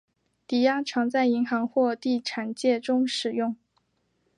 [0.47, 3.55] 抵押常在银行或地产界中使用。